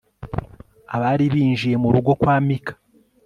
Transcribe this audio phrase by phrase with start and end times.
[0.95, 2.73] abari binjiye mu rugo kwa mika